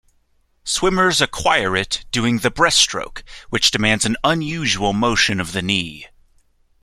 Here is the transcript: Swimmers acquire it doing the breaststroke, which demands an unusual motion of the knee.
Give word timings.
Swimmers 0.63 1.21
acquire 1.21 1.75
it 1.75 2.05
doing 2.11 2.39
the 2.39 2.49
breaststroke, 2.49 3.21
which 3.51 3.69
demands 3.69 4.03
an 4.03 4.17
unusual 4.23 4.93
motion 4.93 5.39
of 5.39 5.51
the 5.51 5.61
knee. 5.61 6.07